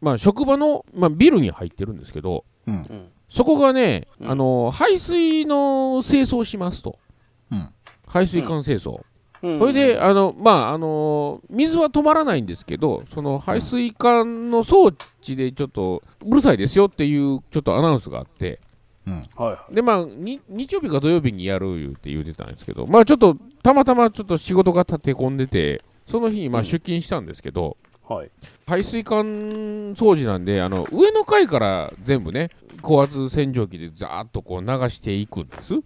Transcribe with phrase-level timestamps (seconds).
[0.00, 2.74] まあ、職場の、まあ、ビルに入ってるんですけど、うん。
[2.74, 4.30] うんそこがね、うん。
[4.30, 6.98] あの排水の清掃しますと、
[7.52, 7.68] うん。
[8.06, 9.02] 排水管清掃、
[9.42, 9.58] うん。
[9.60, 18.58] それであの、まああの水は止まらないんですけどその排水管の装置でちょっとうるさいですよっていうちょっとアナウンスがあって。
[19.06, 19.74] はいはい。
[19.76, 26.64] でまあに日曜日か土曜日にやる言うて言うてたんですけどまあちょっとたまたまちょっと仕事が立て込んでてその日にまあうん。
[26.64, 27.76] 出勤したんですけど、
[28.10, 28.30] はい。
[28.66, 29.24] 排水管
[29.94, 32.50] 掃除なんであの上の階から全部ね
[32.82, 35.74] 高圧洗浄機でザーッとこう流していくんです。
[35.74, 35.82] うん。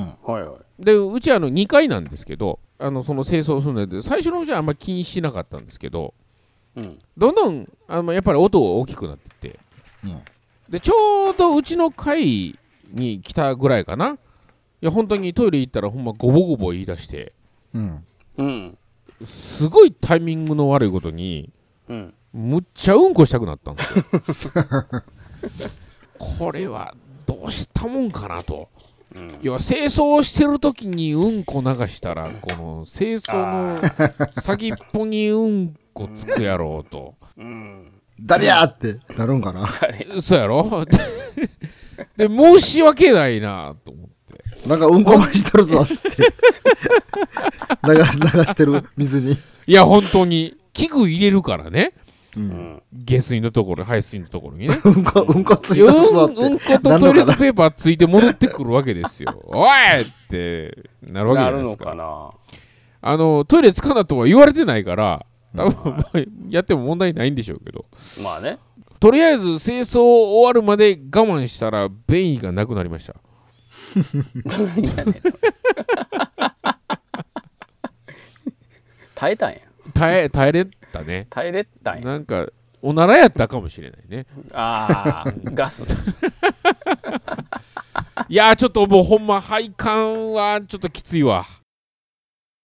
[0.00, 0.82] はいはい。
[0.82, 6.14] でうちあの2階なんですけどあのその清掃するので最初のうちはあんまり気にしなかったんですけど
[6.74, 6.98] うん。
[7.18, 9.58] どんどんあのやっぱり音が大きくなってって。
[10.04, 10.22] うん。
[10.70, 12.58] でちょうどうちの階
[12.90, 14.16] に来たぐらいかな。
[14.80, 17.34] いや本当にトイレ行ったらほんまゴボゴボ言い出して。
[17.74, 18.04] うん。
[18.38, 18.78] うん。
[19.26, 21.50] すごいタイミングの悪いことに
[21.88, 24.04] うんむっちゃうんこしたくなったんですよ。
[26.18, 26.94] これは
[27.26, 28.68] どうしたもんかなと。
[29.14, 37.14] うん要は清掃してる時にうんこ流したらこの清掃の先っぽにうんこつくやろうと。
[37.38, 37.92] うん。
[38.20, 38.98] 誰やって。
[39.16, 39.68] なるんかな。
[40.20, 40.84] そうやろ？
[42.16, 44.08] で申し訳ないなと思っ
[44.62, 44.68] て。
[44.68, 46.32] なんかうんこまいとるぞっつって。
[47.84, 49.38] 流流してる水に。
[49.66, 51.92] いや本当に器具入れるからね。
[52.36, 52.46] ううん。
[52.46, 54.78] ん下水のところ排水のところにね。
[54.84, 56.40] うんこうんこついうんとるぞって。
[56.42, 59.42] うんことトイレットペーパーついて戻ってくるわけですよ。
[59.48, 59.70] おい
[60.02, 61.84] ってなるわけじなるのゃないですか。
[61.86, 62.30] かな。
[63.00, 65.24] あのトイレつかなとは言われてないから
[65.56, 66.18] 多分、まあ
[66.50, 67.86] やっても問題ないんでしょうけど。
[68.22, 68.58] まあね。
[69.00, 73.14] とりあえず清掃終わるまで我慢したら便意がなくなりました。
[79.14, 79.58] 耐えたんや
[79.98, 81.26] 耐え耐えれたね。
[81.30, 82.04] 耐えれたんや。
[82.04, 82.46] なんか
[82.80, 84.26] おならやったかもしれないね。
[84.52, 85.82] ああガス。
[88.28, 91.44] いやーちょっともうほんま配管はちょっときついわ